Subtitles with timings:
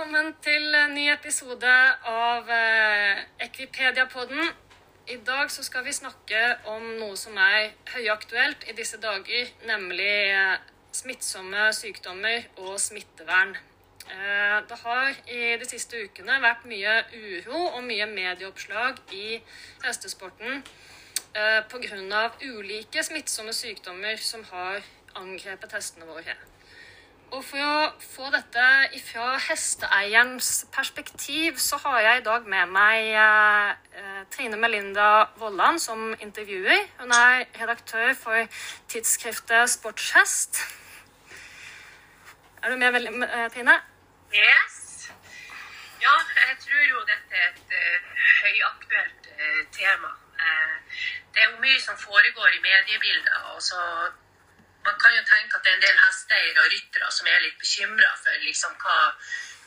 [0.00, 1.72] velkommen til en ny episode
[2.08, 4.46] av eh, Ekvipedia-podden.
[5.12, 6.38] I dag så skal vi snakke
[6.72, 10.54] om noe som er høyaktuelt i disse dager, nemlig eh,
[10.96, 13.52] smittsomme sykdommer og smittevern.
[14.08, 19.42] Eh, Det har i de siste ukene vært mye uro og mye medieoppslag i
[19.84, 20.62] hestesporten
[21.34, 22.22] eh, pga.
[22.40, 24.80] ulike smittsomme sykdommer som har
[25.20, 26.38] angrepet hestene våre.
[27.30, 28.62] Og for å få dette
[29.06, 33.68] fra hesteeierens perspektiv, så har jeg i dag med meg eh,
[34.00, 36.88] eh, Trine Melinda Vollan som intervjuer.
[36.98, 40.58] Hun er redaktør for tidsskriftet Sportshest.
[42.64, 43.76] Er du med, eh, Trine?
[44.34, 45.12] Yes.
[46.02, 46.16] Ja,
[46.48, 47.76] jeg tror jo dette er et
[48.40, 49.30] høyaktuelt
[49.76, 50.10] tema.
[51.30, 53.38] Det er jo mye som foregår i mediebildet.
[53.54, 53.78] og så
[54.84, 57.58] Man kan jo tenke at det er en del hesteeiere og ryttere som er litt
[57.60, 58.96] bekymra for liksom, hva,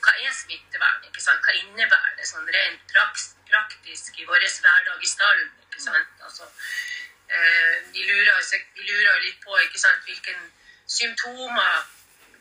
[0.05, 1.03] hva er smittevern.
[1.09, 1.43] ikke sant?
[1.45, 2.95] Hva innebærer det sånn rent
[3.49, 5.51] praktisk i vår hverdag i stallen?
[5.67, 6.15] ikke sant?
[6.25, 6.49] Altså,
[7.29, 10.01] eh, de, lurer, seg- de lurer litt på ikke sant?
[10.09, 10.33] hvilke
[10.87, 11.85] symptomer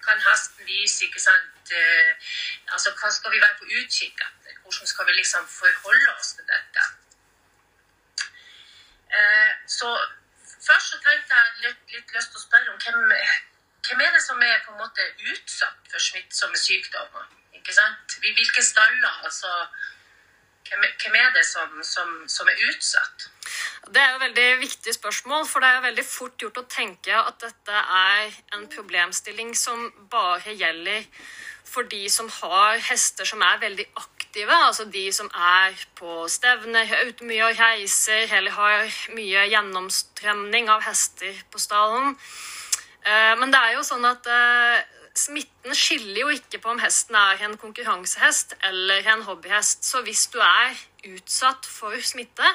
[0.02, 1.04] kan hesten vise.
[1.04, 1.70] ikke sant?
[1.72, 2.14] Eh,
[2.72, 4.56] altså, Hva skal vi være på utkikk etter?
[4.64, 6.88] Hvordan skal vi liksom forholde oss til dette?
[9.12, 9.88] Eh, så
[10.66, 13.00] først så tenkte jeg litt, litt lyst til å spørre om hvem,
[13.88, 14.38] hvem er det som
[15.02, 17.28] er utsatt for smittsomme sykdommer?
[17.58, 18.18] Ikke sant?
[18.22, 19.20] Hvilke staller?
[19.24, 19.50] altså
[20.72, 23.28] hvem, er det som, som, som er utsatt?
[23.92, 27.16] Det er jo veldig viktig spørsmål, for det er jo veldig fort gjort å tenke
[27.18, 31.04] at dette er en problemstilling som bare gjelder
[31.72, 36.84] for de som har hester som er veldig aktive, altså de som er på stevner,
[36.84, 42.16] er ute mye og reiser, eller har mye gjennomstrømning av hester på stallen.
[43.04, 44.84] Eh, Men det er jo sånn at eh,
[45.18, 49.84] smitten skiller jo ikke på om hesten er en konkurransehest eller en hobbyhest.
[49.84, 50.76] Så hvis du er
[51.12, 52.54] utsatt for smitte,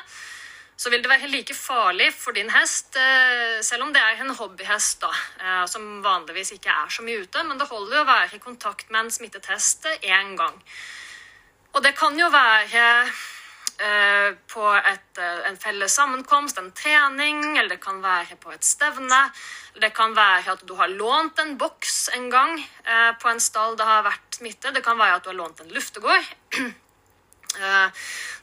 [0.78, 4.36] så vil det være like farlig for din hest, eh, selv om det er en
[4.38, 5.10] hobbyhest da,
[5.66, 7.44] som vanligvis ikke er så mye ute.
[7.44, 10.62] Men det holder jo å være i kontakt med en smittet hest én gang.
[11.74, 12.84] Og det kan jo være
[13.80, 18.66] eh, på et, eh, en felles sammenkomst, en trening, eller det kan være på et
[18.66, 19.22] stevne.
[19.82, 23.78] Det kan være at du har lånt en boks en gang eh, på en stall
[23.78, 24.74] det har vært smitte.
[24.74, 26.26] Det kan være at du har lånt en luftegård.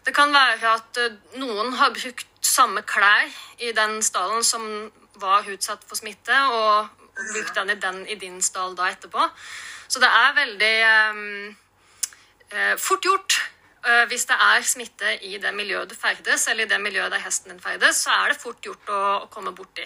[0.04, 0.98] Det kan være at
[1.38, 3.28] noen har brukt samme klær
[3.62, 4.64] i den stallen som
[5.22, 9.28] var utsatt for smitte, og og brukt den i, den i din stall da etterpå.
[9.88, 10.76] Så det er veldig
[12.78, 13.53] fort gjort.
[13.84, 17.20] Eh, Hvis det er smitte i det miljøet du ferdes, eller i det miljøet der
[17.20, 19.84] hesten din ferdes, så er det fort gjort å, å komme borti.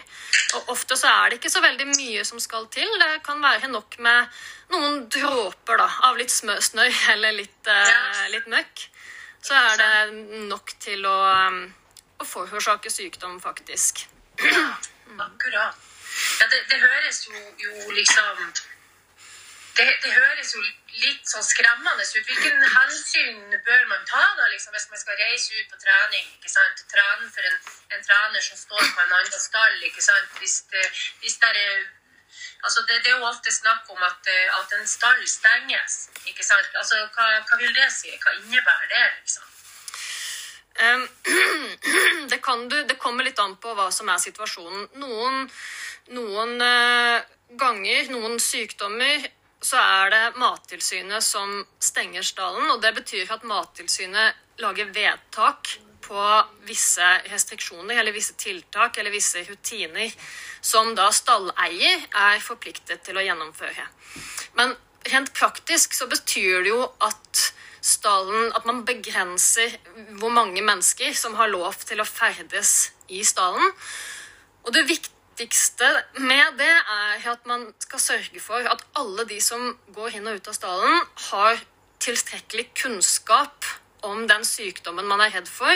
[0.55, 2.87] Og ofte så er det ikke så veldig mye som skal til.
[3.03, 4.39] Det kan være nok med
[4.71, 8.87] noen dråper da, av litt snø eller litt, eh, litt møkk.
[9.43, 11.61] Så er det nok til å, um,
[12.19, 14.05] å forårsake sykdom, faktisk.
[15.27, 15.87] Akkurat.
[16.39, 18.51] Ja, det, det høres jo, jo liksom
[19.79, 20.63] det, det høres jo
[21.03, 22.31] litt sånn skremmende ut.
[22.31, 26.27] Hvilken hensyn bør man ta da, liksom, hvis man skal reise ut på trening?
[26.39, 26.83] ikke sant?
[26.91, 27.61] Trene for en,
[27.95, 29.79] en trener som står på en annen stall.
[29.91, 30.35] ikke sant?
[30.43, 30.85] Hvis det,
[31.23, 31.87] hvis det er
[32.67, 34.29] Altså, det, det er jo ofte snakk om at,
[34.59, 36.09] at en stall stenges.
[36.27, 36.75] ikke sant?
[36.75, 38.11] Altså, hva, hva vil det si?
[38.19, 39.05] Hva innebærer det?
[39.21, 39.47] liksom?
[40.79, 41.09] Um,
[42.31, 42.41] det,
[42.71, 44.89] du, det kommer litt an på hva som er situasjonen.
[45.03, 45.47] Noen,
[46.19, 47.23] noen eh,
[47.63, 49.27] ganger, noen sykdommer,
[49.61, 52.71] så er det Mattilsynet som stenger stallen.
[52.71, 56.25] Og det betyr at Mattilsynet lager vedtak på
[56.69, 60.13] visse restriksjoner eller visse tiltak eller visse rutiner
[60.65, 63.85] som da stalleier er forpliktet til å gjennomføre.
[64.57, 64.75] Men
[65.13, 67.49] rent praktisk så betyr det jo at
[67.89, 69.77] stallen At man begrenser
[70.19, 73.71] hvor mange mennesker som har lov til å ferdes i stallen.
[74.67, 74.83] Og det
[75.39, 75.87] viktigste
[76.19, 80.39] med det er at man skal sørge for at alle de som går inn og
[80.39, 81.61] ut av stallen, har
[82.03, 83.67] tilstrekkelig kunnskap
[84.03, 85.75] om den sykdommen man er redd for,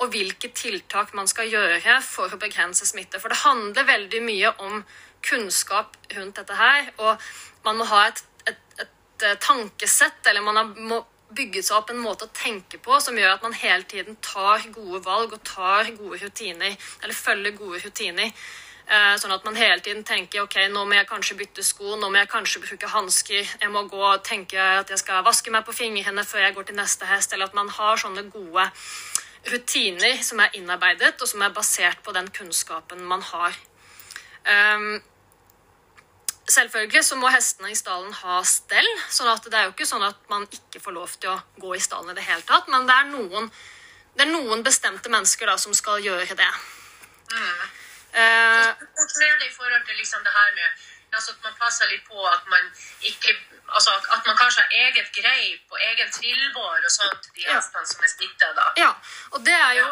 [0.00, 3.20] og hvilke tiltak man skal gjøre for å begrense smitte.
[3.20, 4.82] For det handler veldig mye om
[5.24, 7.20] kunnskap rundt dette her, og
[7.64, 11.00] man må ha et, et, et eh, tankesett, eller man må
[11.36, 14.62] bygge seg opp en måte å tenke på som gjør at man hele tiden tar
[14.72, 18.32] gode valg og tar gode rutiner, eller følger gode rutiner.
[18.86, 22.06] Eh, Sånn at man hele tiden tenker ok, nå må jeg kanskje bytte sko, nå
[22.06, 25.66] må jeg kanskje bruke hansker, jeg må gå og tenke at jeg skal vaske meg
[25.66, 28.68] på fingrene før jeg går til neste hest, eller at man har sånne gode
[29.50, 33.58] rutiner som er innarbeidet, og som er basert på den kunnskapen man har.
[34.46, 35.02] Um,
[36.46, 38.86] selvfølgelig så må hestene i stallen ha stell.
[39.10, 41.74] sånn at det er jo ikke sånn at man ikke får lov til å gå
[41.74, 42.70] i stallen i det hele tatt.
[42.70, 43.50] Men det er noen,
[44.14, 46.52] det er noen bestemte mennesker da som skal gjøre det.
[47.34, 47.66] Mm.
[48.16, 48.65] Eh,
[49.46, 50.84] i forhold til liksom det her med
[51.16, 52.64] altså at man passer litt på at man
[53.02, 53.36] ikke
[53.76, 57.54] altså At man kanskje har eget greip og egen trillbår og sånt de Ja.
[57.56, 58.66] hestene som er smitta, da.
[58.76, 58.90] ja,
[59.32, 59.86] og det er jo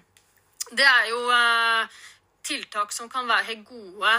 [0.78, 1.86] Det er jo eh,
[2.42, 4.14] tiltak som kan være gode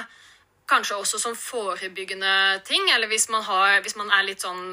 [0.70, 4.64] Kanskje også som forebyggende ting, eller hvis man, har, hvis man er litt sånn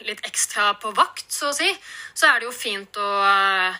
[0.00, 1.68] litt ekstra på vakt, så å si,
[2.18, 3.76] så er det jo fint å, eh,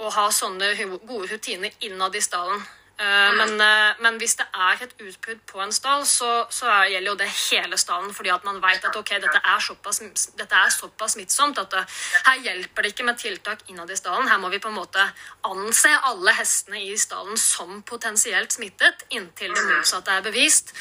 [0.00, 0.70] å ha sånne
[1.04, 2.64] gode rutiner innad i stallen.
[3.00, 6.90] Eh, Men, eh, men hvis det er et utbrudd på en stall, så, så er,
[6.92, 8.12] gjelder jo det hele stallen.
[8.14, 10.02] Fordi at man vet at ok, dette er såpass,
[10.36, 11.84] dette er såpass smittsomt at det,
[12.26, 14.28] her hjelper det ikke med tiltak innad i stallen.
[14.28, 15.06] Her må vi på en måte
[15.48, 20.74] anse alle hestene i stallen som potensielt smittet inntil det motsatte er bevist.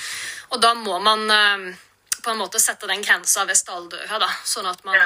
[0.52, 1.70] Og da må man eh,
[2.20, 4.28] på en måte sette den grensa ved stalldøra, da.
[4.44, 5.00] Sånn at man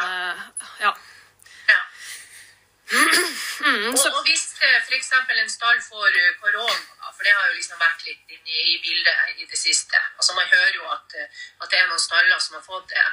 [0.82, 0.90] Ja.
[0.90, 1.02] eh.
[3.64, 5.12] Mm, Og, så, og hvis f.eks.
[5.42, 9.42] en stall får eh, korona, for det har jo liksom vært litt inne i bildet
[9.42, 11.16] i det siste altså Man hører jo at,
[11.62, 13.04] at det er noen staller som har fått det.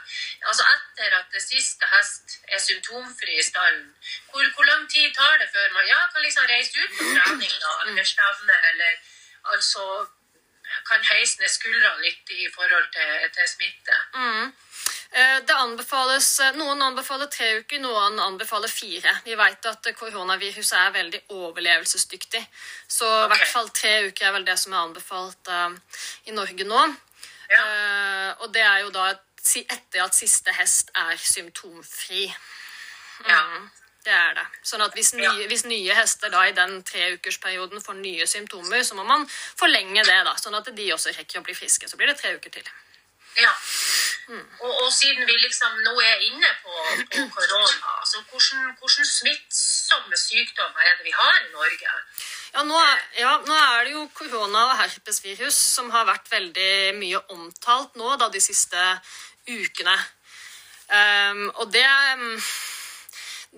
[0.50, 3.90] Altså Etter at det siste hest er symptomfri i stallen,
[4.30, 7.52] hvor, hvor lang tid tar det før man ja, kan liksom reise ut på trening
[7.64, 8.96] da, eller stevne, eller
[9.54, 9.84] altså
[10.86, 13.96] kan heise ned skuldrene litt i forhold til, til smitte?
[14.14, 14.52] mm.
[15.12, 19.10] Eh, Det anbefales, eh, Noen anbefaler tre uker, noen anbefaler fire.
[19.24, 22.42] Vi vet at koronaviruset er veldig overlevelsesdyktig.
[22.88, 25.74] Så i hvert fall tre uker er vel det som er anbefalt uh,
[26.26, 26.84] i Norge nå.
[27.50, 27.64] Ja.
[27.64, 29.08] Uh, og det er jo da
[29.50, 32.28] etter at siste hest er symptomfri.
[33.26, 33.40] Ja.
[33.40, 33.70] Mm,
[34.04, 34.44] det er det.
[34.62, 35.48] Sånn at hvis nye, Ja.
[35.48, 40.20] hvis nye hester da i den treukersperioden får nye symptomer, så må man forlenge det,
[40.24, 41.88] da, sånn at de også rekker å bli friske.
[41.88, 42.70] Så blir det tre uker til.
[43.38, 43.52] Ja.
[44.30, 46.74] Og, og siden vi liksom nå er inne på,
[47.14, 51.94] på korona, altså hvordan, hvordan smittsomme sykdommer er det vi har i Norge?
[52.54, 56.70] Ja nå, er, ja, nå er det jo korona og herpesvirus som har vært veldig
[56.98, 58.86] mye omtalt nå da, de siste
[59.50, 59.96] ukene.
[60.90, 61.86] Um, og det,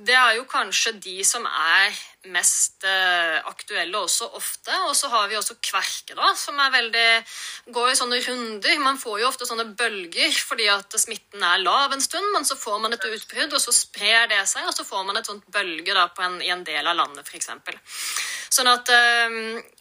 [0.08, 1.92] det er jo kanskje de som er
[2.30, 4.74] mest eh, aktuelle også ofte.
[4.86, 7.06] Og så har vi også kverke, da, som er veldig
[7.74, 8.78] går i sånne runder.
[8.82, 12.58] Man får jo ofte sånne bølger fordi at smitten er lav en stund, men så
[12.58, 15.46] får man et utbrudd, og så sprer det seg, og så får man et sånt
[15.52, 17.50] bølge da, en, i en del av landet, f.eks.
[18.52, 19.36] Sånn at eh,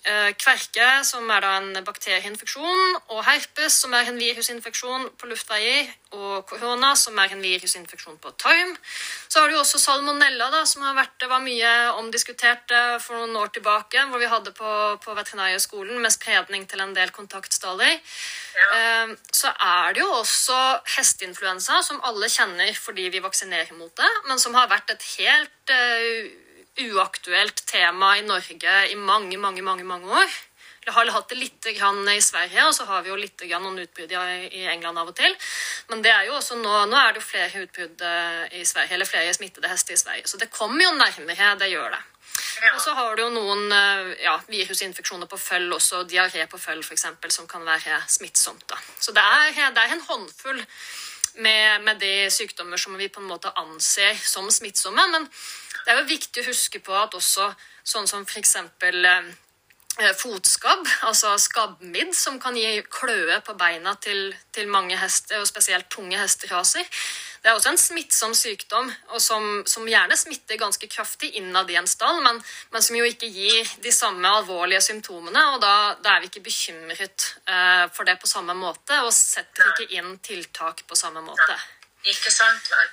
[0.09, 2.83] eh, kverke, som er da en bakterieinfeksjon,
[3.13, 8.33] og herpes, som er en virusinfeksjon på luftveier, og korona, som er en virusinfeksjon på
[8.41, 8.73] tarm.
[9.31, 11.71] Så har du også salmonella, da, som har vært, det var mye
[12.01, 14.71] omdiskutert eh, for noen år tilbake, hvor vi hadde på,
[15.03, 17.97] på Veterinærhøgskolen med spredning til en del kontaktstaller.
[18.55, 18.69] Ja.
[18.77, 20.59] Eh, Så er det jo også
[20.97, 25.75] hesteinfluensa, som alle kjenner fordi vi vaksinerer mot det, men som har vært et helt
[25.75, 26.31] eh,
[26.91, 30.39] uaktuelt tema i Norge i mange, mange, mange, mange år.
[30.85, 33.61] Vi har hatt det litt grann i Sverige, og så har vi jo litt grann
[33.61, 34.21] noen utbrudd i
[34.61, 35.35] i England av og til.
[35.91, 38.95] Men det er jo også nå, nå er det jo flere utbrudd eh, i Sverige,
[38.95, 40.25] eller flere smittede hester i Sverige.
[40.25, 42.01] Så det kommer jo nærmere, det gjør det.
[42.61, 42.73] Ja.
[42.73, 46.81] Og så har du jo noen eh, ja, virusinfeksjoner på føll, også diaré på føll
[46.81, 47.05] f.eks.,
[47.35, 48.65] som kan være smittsomt.
[48.69, 48.79] Da.
[48.99, 50.63] Så det er, det er en håndfull
[51.45, 55.07] med, med de sykdommer som vi på en måte anser som smittsomme.
[55.13, 55.29] Men
[55.85, 57.51] det er jo viktig å huske på at også
[57.93, 58.57] sånn som f.eks.
[59.99, 65.49] Eh, fotskabb, altså skabbmidd, som kan gi kløe på beina til, til mange hester, og
[65.49, 66.87] spesielt tunge hesteraser.
[67.43, 71.75] Det er også en smittsom sykdom, og som, som gjerne smitter ganske kraftig innad i
[71.75, 72.39] en stall, men,
[72.71, 76.45] men som jo ikke gir de samme alvorlige symptomene, og da, da er vi ikke
[76.47, 81.59] bekymret eh, for det på samme måte, og setter ikke inn tiltak på samme måte.
[82.07, 82.91] Ikke sant, vel?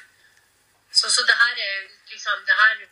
[0.90, 2.86] Så, så det her er liksom Det her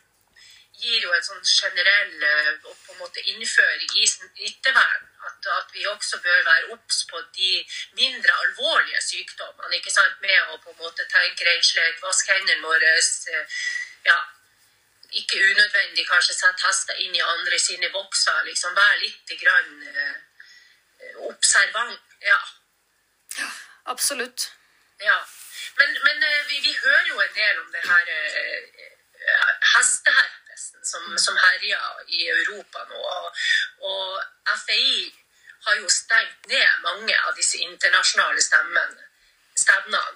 [0.77, 5.05] gir jo en sånn generell eh, på en måte innføring i smittevern.
[5.27, 7.51] At, at vi også bør være obs på de
[7.99, 9.75] mindre alvorlige sykdommene.
[9.75, 12.93] ikke sant, Med å på en måte tenke rent vaske hendene våre
[14.05, 14.19] ja,
[15.19, 18.43] Ikke unødvendig kanskje sette hester inn i andre sine bokser.
[18.45, 20.15] liksom Være litt grann eh,
[21.27, 22.15] observant.
[22.21, 22.39] Ja.
[23.85, 24.51] Absolutt.
[24.99, 25.19] Ja,
[25.77, 28.85] men, men eh, vi, vi hører jo en del om det her eh,
[29.27, 32.97] eh, hesteherpesen som, som herjer i Europa nå.
[32.97, 33.31] Og,
[33.81, 34.23] og
[34.65, 35.13] FAI
[35.67, 40.13] har jo stengt ned mange av disse internasjonale stevnene.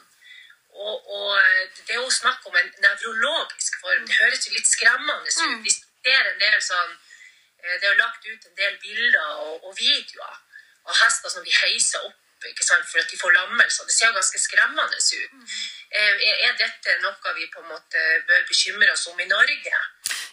[0.71, 1.39] Og, og
[1.87, 4.05] det er jo snakk om en nevrologisk form.
[4.07, 5.63] Det høres jo litt skremmende ut.
[5.65, 9.67] Vi ser en del sånn eh, Det er jo lagt ut en del bilder og,
[9.67, 10.39] og videoer
[10.87, 13.85] av hester som blir heisa opp for at de får lammelser.
[13.85, 15.51] Det ser jo ganske skremmende ut.
[15.91, 19.81] Eh, Er dette noe vi på en måte bør bekymre oss om i Norge?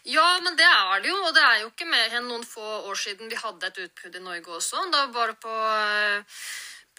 [0.05, 1.17] Ja, men det er det jo.
[1.26, 4.17] Og det er jo ikke mer enn noen få år siden vi hadde et utbrudd
[4.17, 4.85] i Norge også.
[4.93, 6.23] Da var det på, eh,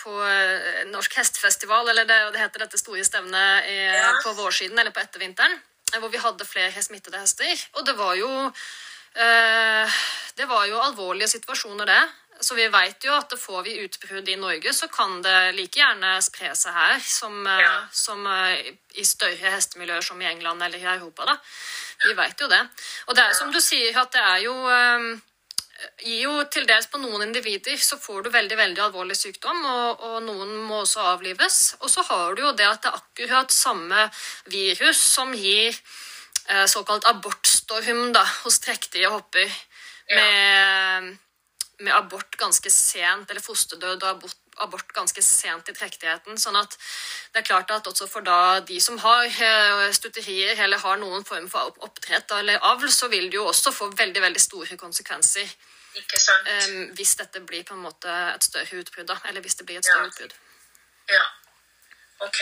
[0.04, 4.14] på eh, Norsk hestefestival, eller det, det heter dette store stevnet i, Ja.
[4.24, 5.58] på vårsiden, eller på ettervinteren,
[5.94, 7.66] eh, hvor vi hadde flere smittede hester.
[7.76, 8.30] Og det var jo
[9.16, 10.00] eh,
[10.36, 12.02] Det var jo alvorlige situasjoner, det.
[12.42, 16.14] Så vi vet jo at får vi utbrudd i Norge, så kan det like gjerne
[16.24, 17.88] spre seg her som, eh, Ja.
[17.92, 21.26] som eh, i større hestemiljøer som i England eller i Europa.
[21.26, 21.38] da.
[22.06, 22.62] Vi vet jo det.
[23.08, 25.20] Og det er som du sier, at det er jo eh,
[26.04, 30.02] gir jo til dels på noen individer så får du veldig veldig alvorlig sykdom, og,
[30.04, 31.76] og noen må også avlives.
[31.82, 34.10] Og så har du jo det at det er akkurat samme
[34.52, 35.76] virus som gir
[36.50, 39.50] eh, såkalt abortstorm da, hos trektige hopper.
[40.10, 41.18] Med,
[41.80, 46.38] med abort ganske sent, eller fosterdød og abort, abort ganske sent i trektigheten.
[46.38, 46.76] Sånn at
[47.34, 51.24] det er klart at også for da de som har eh, stutterier eller har noen
[51.26, 55.48] form for oppdrett eller avl, så vil det jo også få veldig veldig store konsekvenser
[56.00, 56.48] Ikke sant?
[56.70, 59.08] Um, hvis dette blir på en måte et større utbrudd.
[59.08, 60.12] da, Eller hvis det blir et større Ja.
[60.12, 60.36] utbrudd.
[61.10, 61.24] Ja.
[62.28, 62.40] Ok.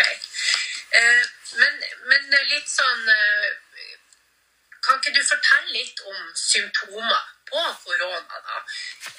[0.98, 1.24] Uh,
[1.62, 1.80] men,
[2.10, 3.48] men litt sånn uh,
[4.84, 8.58] Kan ikke du fortelle litt om symptomer på korona, da?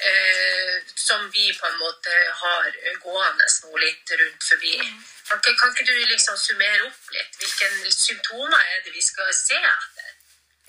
[0.09, 2.69] Eh, som vi på en måte har
[3.03, 4.75] gående nå litt rundt forbi.
[5.29, 7.41] Kan ikke, kan ikke du liksom summere opp litt?
[7.41, 10.15] Hvilke symptomer er det vi skal se etter?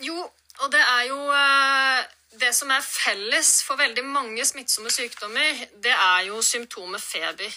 [0.10, 0.26] Jo,
[0.60, 2.08] og det er jo eh,
[2.40, 7.56] Det som er felles for veldig mange smittsomme sykdommer, det er jo symptomet feber.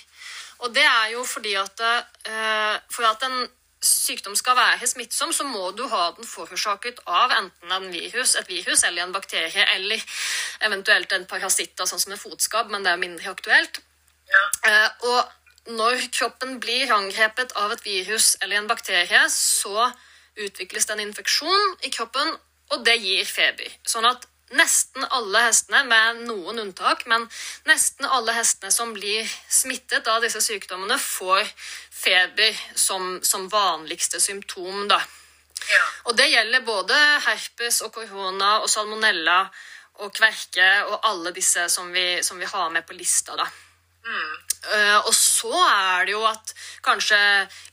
[0.64, 3.36] Og det er jo fordi at eh, for at en
[3.82, 8.48] sykdom skal være smittsom, så må du ha den forårsaket av enten en virus, et
[8.48, 10.02] virus eller en bakterie, eller
[10.66, 13.82] eventuelt en parasitt, sånn som en fotskabb, men det er mindre aktuelt.
[14.30, 14.44] Ja.
[14.70, 19.90] Eh, og når kroppen blir angrepet av et virus eller en bakterie, så
[20.38, 22.36] utvikles det en infeksjon i kroppen,
[22.72, 23.68] og det gir feber.
[23.86, 24.24] Sånn at
[24.58, 27.24] nesten alle hestene, med noen unntak, men
[27.68, 31.48] nesten alle hestene som blir smittet av disse sykdommene, får
[32.02, 34.86] feber som, som vanligste symptom.
[34.88, 35.00] da.
[35.70, 35.84] ja.
[36.10, 39.42] Og det gjelder både herpes og korona og salmonella
[40.02, 43.36] og kverke og alle disse som vi, som vi har med på lista.
[43.36, 43.48] da.
[44.62, 46.52] Eh, og så er det jo at
[46.86, 47.18] kanskje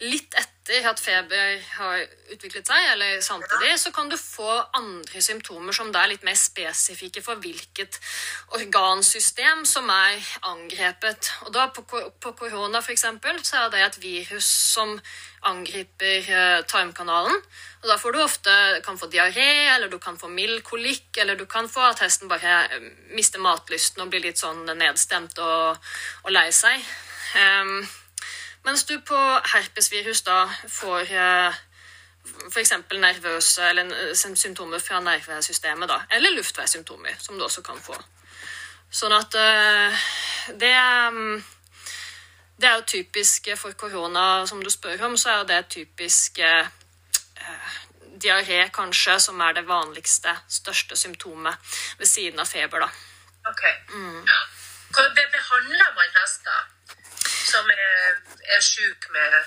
[0.02, 2.02] litt etter at feber har
[2.34, 6.38] utviklet seg, eller samtidig, så kan du få andre symptomer som da er litt mer
[6.38, 7.98] spesifikke for hvilket
[8.58, 10.18] organsystem som er
[10.50, 11.32] angrepet.
[11.46, 14.98] Og da på, på korona eksempel, så er det et virus som
[15.48, 17.38] angriper eh, tarmkanalen.
[17.80, 18.54] Og da får du ofte
[18.84, 22.28] kan få diaré, eller du kan få mild kolikk, eller du kan få at hesten
[22.28, 22.66] bare
[23.16, 25.80] mister matlysten og blir litt sånn nedstemt og,
[26.26, 26.79] og lei seg.
[27.40, 27.88] Ehm,
[28.66, 29.20] mens du på
[29.54, 31.60] herpesvirus da får uh,
[32.50, 32.74] f.eks.
[32.94, 36.02] nervøse eller eh, symptomer fra nervesystemet, da.
[36.12, 37.96] Eller luftveissymptomer, som du også kan få.
[38.90, 40.04] Sånn at uh,
[40.60, 40.76] det
[41.14, 41.40] mm,
[42.62, 46.40] det er jo typisk for korona, som du spør om, så er jo det typisk
[46.44, 46.68] eh,
[47.40, 47.78] eh,
[48.24, 51.56] diaré, kanskje, som er det vanligste, største symptomet
[52.00, 52.90] ved siden av feber, da.
[53.48, 53.64] Ok.
[53.94, 54.28] Mm.
[54.92, 56.60] Hva be behandler man hester
[57.24, 57.72] som
[58.60, 59.40] er, sjuk med,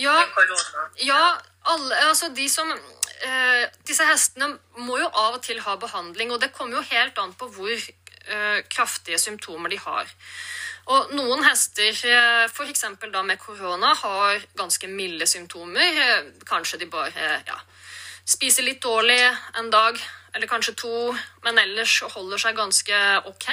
[0.00, 0.88] Ja, med korona?
[1.04, 1.22] ja
[1.72, 4.48] alle, altså de som uh, Disse hestene
[4.80, 7.70] må jo av og til ha behandling, og det kommer jo helt an på hvor
[7.76, 10.10] uh, kraftige symptomer de har.
[10.90, 12.80] Og noen hester, eh, f.eks.
[13.12, 16.00] da med korona, har ganske milde symptomer.
[16.48, 17.58] Kanskje de bare ja,
[18.26, 19.20] spiser litt dårlig
[19.60, 20.00] en dag,
[20.34, 21.12] eller kanskje to,
[21.44, 22.98] men ellers holder seg ganske
[23.30, 23.46] ok.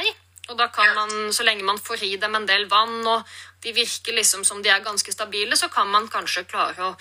[0.49, 3.21] Og da kan man, så lenge man får i dem en del vann, og
[3.63, 6.93] de virker liksom som de er ganske stabile, så kan man kanskje klare å,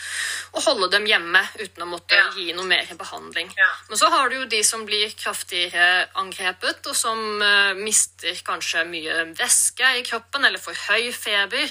[0.59, 2.27] å holde dem hjemme uten å måtte Ja.
[2.35, 3.53] gi noe mer behandling.
[3.57, 3.69] Ja.
[3.89, 8.83] Men så har du jo de som blir kraftigere angrepet, og som uh, mister kanskje
[8.91, 11.71] mye væske i kroppen, eller får høy feber.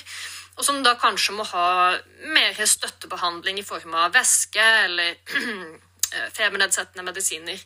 [0.57, 1.97] Og som da kanskje må ha
[2.33, 5.11] mer støttebehandling i form av væske eller
[6.15, 7.59] eh, febernedsettende medisiner.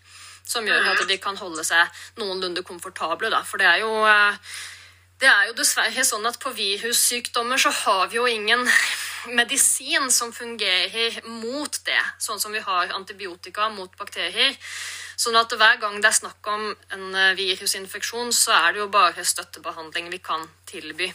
[0.44, 1.88] Som gjør at de kan holde seg
[2.20, 3.30] noenlunde komfortable.
[3.32, 3.44] Da.
[3.48, 4.36] For det er jo eh,
[5.22, 8.66] det er jo dessverre sånn at på virussykdommer så har vi jo ingen
[9.40, 14.58] medisin som fungerer mot det, sånn som vi har antibiotika mot bakterier.
[15.22, 18.88] Sånn at hver gang det er snakk om en eh, virusinfeksjon, så er det jo
[18.90, 21.12] bare støttebehandling vi kan tilby.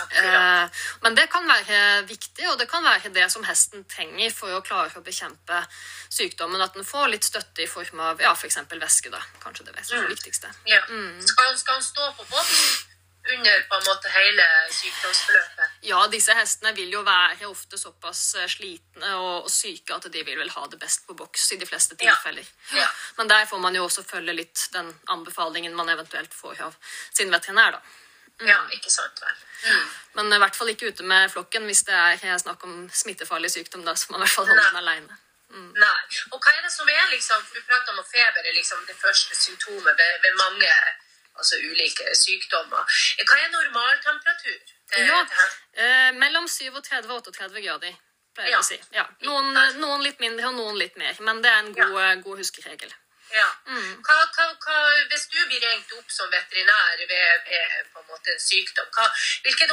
[0.00, 0.64] Akkurat.
[0.64, 4.56] Eh, Men det kan være viktig, og det kan være det som hesten trenger for
[4.56, 5.60] å klare å bekjempe
[6.08, 6.62] sykdommen.
[6.64, 8.62] At den får litt støtte i form av ja, f.eks.
[8.72, 9.12] væske.
[9.12, 9.20] da.
[9.44, 10.54] Kanskje det det viktigste.
[10.64, 10.80] Ja.
[10.88, 12.86] Skal, han, skal han stå på boks?
[13.36, 15.78] Under på en måte hele sykdomsforløpet?
[15.88, 20.24] Ja, disse hestene vil jo være ofte såpass eh, slitne og, og syke at de
[20.26, 22.46] vil vel ha det best på boks i de fleste tilfeller.
[22.76, 22.88] Ja.
[23.18, 26.76] Men der får man jo også følge litt den anbefalingen man eventuelt får av
[27.10, 27.98] sin veterinær, da.
[28.48, 29.40] Ja, ikke sant vel.
[29.68, 29.88] Mm.
[30.16, 33.84] Men i hvert fall ikke ute med flokken hvis det er snakk om smittefarlig sykdom.
[33.84, 35.18] Da så man i hvert fall holde den alene.
[35.50, 36.00] Nei.
[36.30, 38.94] Og hva er det som er liksom, Du prater om at feber er liksom det
[38.96, 40.68] første symptomet ved, ved mange
[41.40, 43.00] altså ulike sykdommer.
[43.24, 44.76] Hva er normaltemperatur?
[44.98, 45.20] Ja,
[45.74, 47.94] eh, mellom 37 og 38 grader,
[48.34, 48.58] pleier Ja.
[48.58, 48.80] å si.
[48.92, 49.06] Ja.
[49.26, 52.14] Noen, eh, noen litt mindre og noen litt mer, men det er en god, ja.
[52.24, 52.92] god huskeregel.
[53.30, 53.46] Ja.
[53.66, 54.02] Mm.
[54.02, 54.78] Hva, hva, hva,
[55.10, 59.06] hvis du blir ringt opp som veterinær ved, ved på en måte en sykdom, hva,
[59.44, 59.68] hvilke,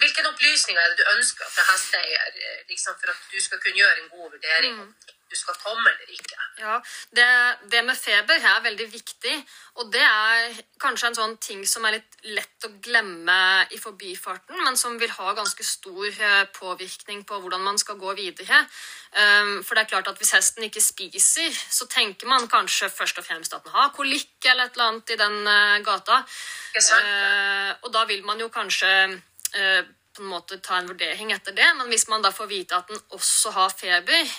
[0.00, 3.78] hvilke opplysninger er det du ønsker fra hesteeier eh, liksom for at du skal kunne
[3.82, 4.94] gjøre en god vurdering om
[5.34, 6.38] du skal komme eller ikke?
[6.60, 6.74] Ja,
[7.16, 7.28] det,
[7.72, 9.34] det med feber er veldig viktig,
[9.80, 13.38] og det er kanskje en sånn ting som er litt lett å glemme
[13.74, 18.14] i forbifarten, men som vil ha ganske stor eh, påvirkning på hvordan man skal gå
[18.20, 18.62] videre.
[19.14, 23.18] Um, For det er klart at hvis hesten ikke spiser, så tenker man kanskje først
[23.20, 26.22] og fremst at den har kolikk eller et eller annet i den eh, gata.
[27.84, 28.90] Og da vil man jo kanskje
[29.56, 29.84] eh,
[30.14, 32.90] på en måte ta en vurdering etter det, men hvis man da får vite at
[32.90, 34.34] den også har feber,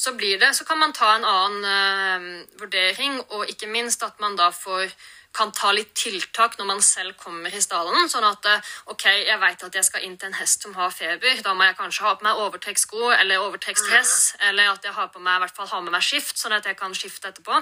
[0.00, 2.28] så blir det, så kan man ta en annen eh,
[2.60, 4.92] vurdering, og ikke minst at man da får
[5.32, 8.08] kan ta litt tiltak når man selv kommer i stallen.
[8.10, 10.90] Sånn at eh, ok, jeg vet at jeg skal inn til en hest som har
[10.94, 11.42] feber.
[11.44, 14.14] Da må jeg kanskje ha på meg overtrekkssko eller overtrekksdress.
[14.50, 16.66] Eller at jeg har på meg, i hvert fall har med meg skift, sånn at
[16.66, 17.60] jeg kan skifte etterpå.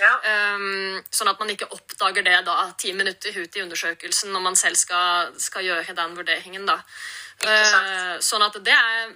[0.00, 0.12] Ja.
[0.54, 4.58] Um, sånn at man ikke oppdager det da ti minutter ut i undersøkelsen når man
[4.58, 6.68] selv skal, skal gjøre den vurderingen.
[6.68, 6.78] da.
[7.40, 9.10] Uh, sånn at det er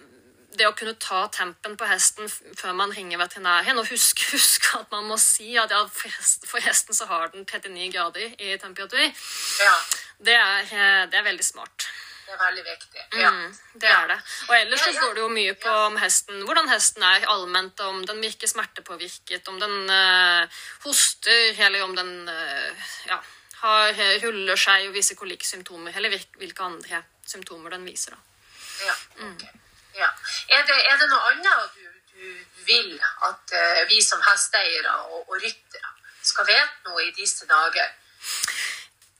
[0.58, 4.90] det å kunne ta tempen på hesten før man ringer veterinæren, og huske, husk at
[4.94, 9.76] man må si at ja, for, hesten så har den 39 grader i temperatur, ja.
[10.24, 11.88] det er, eh, det er veldig smart.
[12.24, 13.02] Det er veldig viktig.
[13.20, 13.30] Ja.
[13.30, 14.16] Mm, det er det.
[14.48, 18.00] Og ellers så går det jo mye på om hesten, hvordan hesten er allment, om
[18.08, 23.20] den virker smertepåvirket, om den eh, hoster, eller om den eh, ja,
[23.60, 28.16] har, ruller seg og viser kolikksymptomer, eller hvilke andre symptomer den viser.
[28.16, 28.48] Da.
[28.88, 28.96] Ja,
[29.28, 29.44] ok.
[29.98, 30.10] Ja.
[30.48, 32.94] Er, det, er det noe annet du, du vil
[33.28, 35.92] at uh, vi som hesteeiere og, og ryttere
[36.24, 37.92] skal vite noe i disse dager?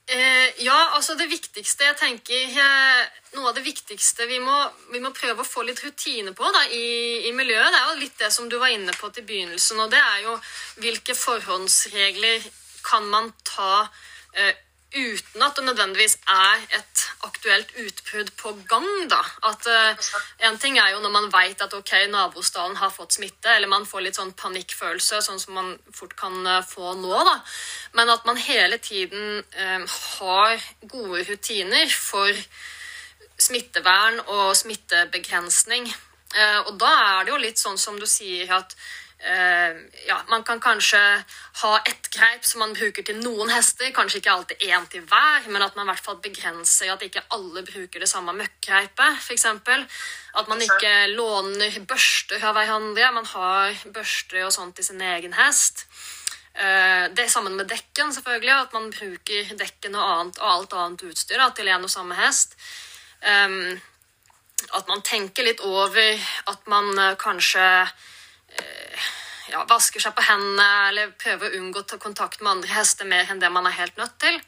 [0.07, 3.05] Eh, ja, altså det viktigste jeg tenker eh,
[3.39, 4.53] Noe av det viktigste vi må,
[4.93, 8.03] vi må prøve å få litt rutine på da, i, i miljøet, det er jo
[8.03, 9.81] litt det som du var inne på til begynnelsen.
[9.81, 10.37] Og det er jo
[10.85, 12.45] hvilke forhåndsregler
[12.85, 13.89] kan man ta
[14.37, 14.53] eh,
[14.94, 19.11] uten at det nødvendigvis er et aktuelt utbrudd på gang.
[19.11, 19.20] da.
[19.50, 19.96] At eh,
[20.48, 23.87] En ting er jo når man vet at ok, nabostallen har fått smitte, eller man
[23.87, 27.14] får litt sånn panikkfølelse, sånn som man fort kan uh, få nå.
[27.26, 27.37] da.
[27.98, 32.30] Men at man hele tiden uh, har gode rutiner for
[33.38, 35.88] smittevern og smittebegrensning.
[36.66, 38.72] Og da er det jo litt sånn som du sier at
[39.25, 40.99] ja, man kan kanskje
[41.63, 45.47] ha ett greip som man bruker til noen hester, kanskje ikke alltid én til hver,
[45.49, 49.47] men at man i hvert fall begrenser at ikke alle bruker det samme møkkgreipet, f.eks.
[50.35, 55.33] At man ikke låner børster av hverandre, man har børster og sånt til sin egen
[55.41, 55.87] hest.
[56.55, 58.61] Eh, Det sammen med dekken, selvfølgelig.
[58.61, 62.15] At man bruker dekken og, annet, og alt annet utstyr da, til en og samme
[62.15, 62.55] hest.
[63.23, 63.81] Ehm,
[64.73, 67.95] at man tenker litt over at man eh, kanskje eh,
[69.55, 73.09] ja, vasker seg på hendene eller prøver å unngå å ta kontakt med andre hester
[73.09, 74.40] mer enn det man er helt nødt til.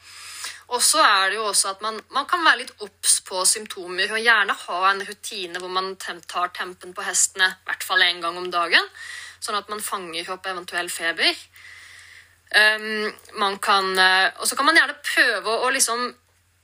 [0.75, 4.11] Og så er det jo også at man, man kan være litt obs på symptomer
[4.11, 8.23] og gjerne ha en rutine hvor man tar tempen på hestene i hvert fall én
[8.25, 8.91] gang om dagen,
[9.39, 11.39] sånn at man fanger opp eventuell feber.
[12.47, 13.07] Um,
[13.39, 16.05] man kan, eh, og så kan man gjerne prøve å liksom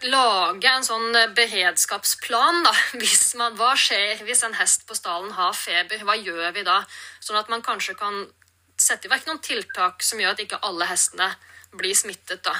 [0.04, 2.62] lage en sånn eh, beredskapsplan.
[2.66, 2.74] da.
[3.00, 6.04] Hvis man, hva skjer hvis en hest på stallen har feber?
[6.06, 6.82] Hva gjør vi da?
[7.20, 8.24] Sånn at man kanskje kan
[8.80, 11.32] sette i verk noen tiltak som gjør at ikke alle hestene
[11.78, 12.42] blir smittet.
[12.44, 12.56] da.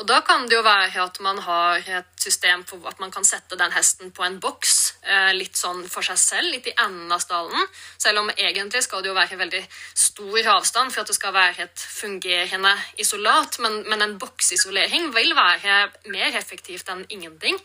[0.00, 3.24] Og da kan det jo være at man har et system for at man kan
[3.26, 7.12] sette den hesten på en boks eh, litt sånn for seg selv, litt i enden
[7.12, 7.68] av stallen.
[8.00, 9.60] Selv om egentlig skal det jo være veldig
[9.92, 12.72] stor avstand for at det skal være et fungerende
[13.04, 13.60] isolat.
[13.60, 17.60] Men, men en boksisolering vil være mer effektivt enn ingenting.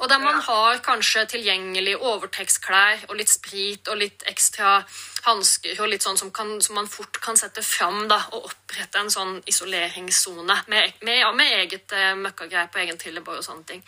[0.00, 4.78] Og der man har kanskje tilgjengelig overtekstklær og litt sprit og litt ekstra
[5.26, 9.02] hansker og litt sånn som, kan, som man fort kan sette fram da, og opprette
[9.02, 13.68] en sånn isoleringssone med, med, ja, med eget eh, møkkagreip og egen trillebår og sånne
[13.68, 13.84] ting.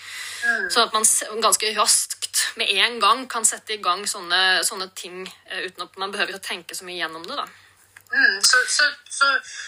[0.68, 1.08] Sånn at man
[1.40, 6.00] ganske raskt med en gang kan sette i gang sånne, sånne ting eh, uten at
[6.00, 7.40] man behøver å tenke så mye gjennom det.
[7.40, 7.48] da.
[8.12, 9.26] Mm, så, så, så,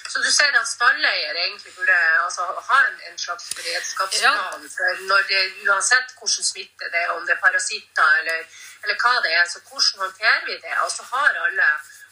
[0.09, 4.66] så, du sier at stalleier egentlig burde altså, ha en, en, slags beredskapsplan.
[4.78, 4.92] Ja.
[5.11, 8.44] når det, Uansett hvordan smitte det er, om det er parasitter eller,
[8.83, 10.76] eller, hva det er, så hvordan håndterer vi det?
[10.85, 11.70] Og så har alle,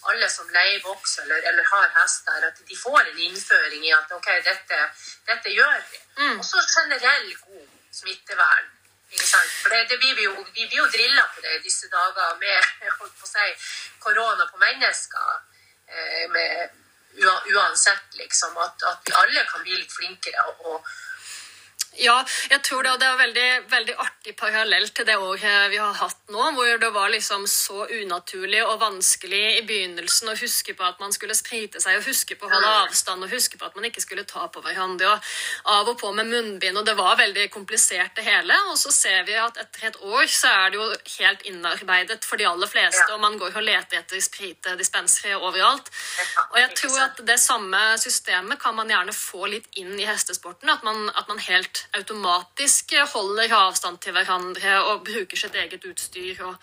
[0.08, 4.16] alle som leier boks eller, eller, har hester, at de får en innføring i at
[4.16, 4.82] OK, dette,
[5.28, 6.02] dette gjør vi.
[6.16, 6.38] Mm.
[6.38, 7.68] Og så generell god
[8.00, 8.72] smittevern.
[9.12, 12.36] For det, det blir vi, jo, vi blir jo drilla på det i disse dager
[12.40, 12.68] med
[13.00, 13.48] holdt på å si,
[14.00, 15.51] korona på mennesker.
[15.92, 16.70] Eh, med,
[17.54, 18.56] uansett, liksom.
[18.56, 20.44] At, at, vi alle kan bli litt flinkere.
[20.58, 20.86] og,
[22.00, 22.14] ja,
[22.50, 25.92] jeg tror det, og det er veldig, veldig artig parallell til det året vi har
[25.98, 30.86] hatt nå, hvor det var liksom så unaturlig og vanskelig i begynnelsen å huske på
[30.86, 33.76] at man skulle sprite seg, og huske på å holde avstand, og huske på at
[33.76, 37.20] man ikke skulle ta på hverandre, og av og på med munnbind, og det var
[37.20, 38.56] veldig komplisert det hele.
[38.72, 42.40] Og så ser vi at etter et år så er det jo helt innarbeidet for
[42.40, 45.92] de aller fleste, og man går og leter etter spritedispensere overalt.
[46.48, 50.72] Og jeg tror at det samme systemet kan man gjerne få litt inn i hestesporten,
[50.72, 56.42] at man, at man helt automatisk holder avstand til hverandre og bruker sitt eget utstyr
[56.46, 56.56] og,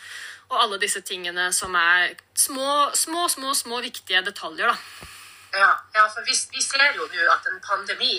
[0.49, 4.73] og alle disse tingene som er små, små, små, små viktige detaljer.
[4.73, 5.07] da.
[5.53, 8.11] Ja, ja, for vi, vi, ser jo nå at en pandemi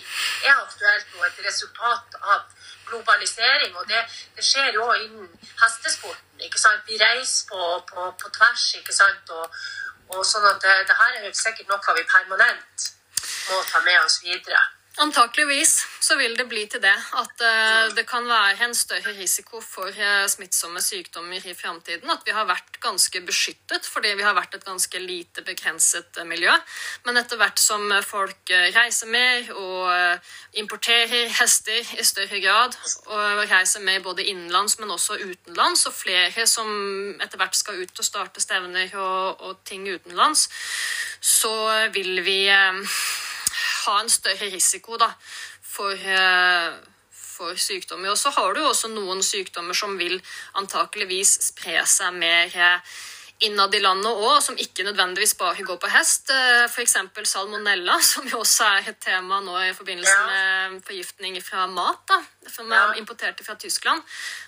[0.45, 2.41] er aktuelt og et resultat av
[2.89, 3.77] globalisering.
[3.77, 4.01] Og det,
[4.37, 5.29] det skjer jo innen
[5.63, 6.43] hestesporten.
[6.43, 6.83] ikke sant?
[6.87, 7.61] Vi reiser på,
[7.93, 8.67] på, på tvers.
[8.81, 9.31] ikke sant?
[9.31, 9.63] Og,
[10.11, 12.91] og sånn at det, det her er jo sikkert noe vi permanent
[13.51, 14.67] må ta med oss videre.
[15.01, 19.63] Antakeligvis så vil det bli til det at uh, det kan være en større risiko
[19.65, 22.11] for uh, smittsomme sykdommer i framtiden.
[22.13, 26.27] At vi har vært ganske beskyttet fordi vi har vært et ganske lite begrenset uh,
[26.29, 26.53] miljø.
[27.07, 32.77] Men etter hvert som folk reiser mer og importerer hester i større grad,
[33.09, 36.69] og reiser mer både innenlands, men også utenlands, og flere som
[37.23, 40.49] etter hvert skal ut og starte stevner og, og ting utenlands,
[41.25, 41.55] så
[41.95, 42.41] vil vi
[43.87, 45.13] ha en større risiko da,
[45.71, 46.73] for, eh,
[47.13, 48.11] for sykdommer.
[48.11, 50.21] Og så har du også noen sykdommer som vil
[50.61, 52.99] antakeligvis spre seg mer eh,
[53.47, 56.29] innad i landet òg, som ikke nødvendigvis bare går på hest.
[56.35, 56.97] Eh, F.eks.
[57.31, 62.03] salmonella, som jo også er et tema nå i forbindelse med forgiftning fra mat.
[62.11, 64.03] da, Som er importert fra Tyskland.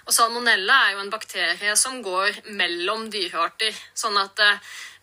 [0.06, 3.72] Og salmonella er jo en bakterie som går mellom dyrearter.
[3.94, 4.44] Sånn at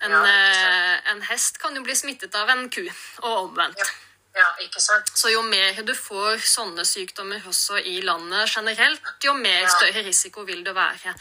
[0.06, 2.86] en, en hest kan jo bli smittet av en ku,
[3.24, 3.90] og omvendt.
[4.38, 4.50] Ja.
[4.64, 5.10] Ikke sant?
[5.18, 9.72] Så jo mer du får sånne sykdommer også i landet generelt, jo mer ja.
[9.74, 11.14] større risiko vil det være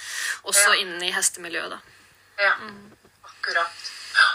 [0.44, 0.81] også ja.
[0.83, 1.73] inne i hestemiljøet.
[1.73, 1.81] da.
[2.38, 2.92] Ja, mm.
[3.31, 3.88] akkurat.
[4.18, 4.29] Ja.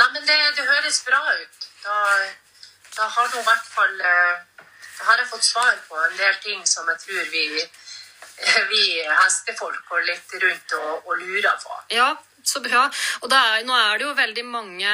[0.00, 1.68] Nei, men det, det, høres bra ut.
[1.84, 1.98] Da,
[2.96, 4.64] da har du i hvert fall eh,
[4.98, 7.44] Da har jeg fått svar på en del ting som jeg tror vi,
[8.72, 11.78] vi hestefolk går litt rundt og, og lurer på.
[11.96, 12.10] Ja,
[12.44, 12.88] så bra.
[13.20, 14.92] Og er, nå er det jo veldig mange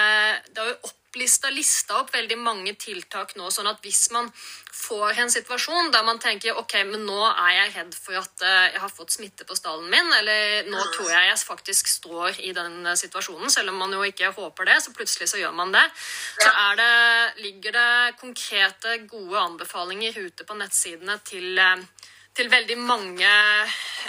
[0.50, 4.28] Det er jo opp lista, lista opp veldig mange tiltak nå, sånn at hvis man
[4.76, 8.66] får en situasjon der man tenker ok, men nå er jeg redd for at eh,
[8.74, 12.52] jeg har fått smitte på stallen min, eller nå tror jeg jeg faktisk står i
[12.56, 15.72] den eh, situasjonen, selv om man jo ikke håper det, så plutselig så gjør man
[15.74, 15.84] det,
[16.40, 16.90] så det,
[17.44, 21.86] ligger det konkrete, gode anbefalinger ute på nettsidene til eh,
[22.36, 23.28] til veldig mange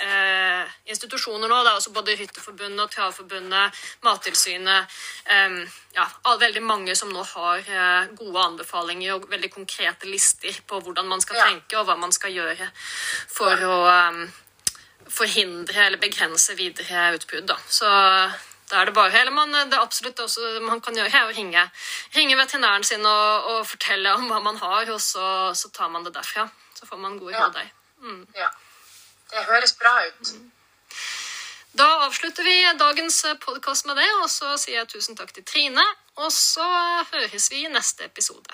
[0.03, 1.59] eh, institusjoner nå.
[1.63, 4.97] Det er også både Rytterforbundet og Travforbundet, Mattilsynet
[5.31, 5.61] eh,
[5.95, 6.07] ja,
[6.41, 11.23] Veldig mange som nå har eh, gode anbefalinger og veldig konkrete lister på hvordan man
[11.23, 11.47] skal ja.
[11.51, 12.67] tenke og hva man skal gjøre
[13.31, 14.21] for å eh,
[15.07, 17.55] forhindre eller begrense videre utbrudd.
[17.71, 17.87] Så
[18.67, 21.63] da er det bare Eller man, det absolutt også man kan gjøre, er å ringe,
[22.15, 26.03] ringe veterinæren sin og, og, fortelle om hva man har, og så, så, tar man
[26.03, 26.49] det derfra.
[26.75, 27.76] Så får man gode råd der.
[28.01, 28.27] Mm.
[28.35, 28.49] Ja.
[29.31, 30.33] Det høres bra ut.
[30.33, 30.51] Mm.
[31.77, 35.83] Da avslutter vi dagens podkast med det, og så sier jeg tusen takk til Trine.
[36.17, 36.65] Og så
[37.11, 38.49] høres vi i neste episode.